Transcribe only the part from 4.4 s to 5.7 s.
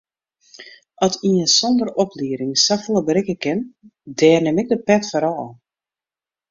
nim ik de pet foar ôf.